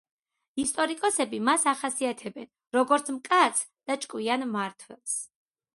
[0.61, 5.21] ისტორიკოსები მას ახასიათებენ, როგორც მკაცრ და ჭკვიან მმართველს.